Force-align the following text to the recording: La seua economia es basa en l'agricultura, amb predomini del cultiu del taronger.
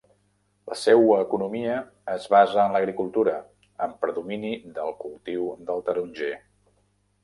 La 0.69 0.77
seua 0.83 1.17
economia 1.25 1.75
es 2.15 2.25
basa 2.37 2.65
en 2.65 2.75
l'agricultura, 2.77 3.37
amb 3.89 4.03
predomini 4.07 4.57
del 4.83 4.99
cultiu 5.09 5.49
del 5.71 5.91
taronger. 5.93 6.37